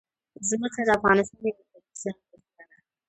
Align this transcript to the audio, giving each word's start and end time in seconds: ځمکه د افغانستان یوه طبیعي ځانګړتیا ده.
ځمکه 0.49 0.81
د 0.87 0.89
افغانستان 0.97 1.41
یوه 1.47 1.59
طبیعي 1.71 1.99
ځانګړتیا 2.01 2.63
ده. 2.69 2.77